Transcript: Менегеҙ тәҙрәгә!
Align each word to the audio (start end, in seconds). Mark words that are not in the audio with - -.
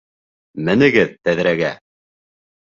Менегеҙ 0.69 1.13
тәҙрәгә! 1.29 1.71